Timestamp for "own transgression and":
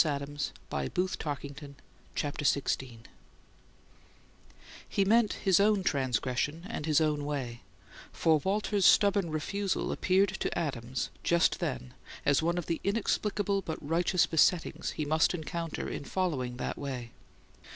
5.59-6.87